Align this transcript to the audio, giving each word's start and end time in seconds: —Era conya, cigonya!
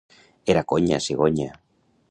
—Era 0.53 0.63
conya, 0.71 0.99
cigonya! 1.09 1.49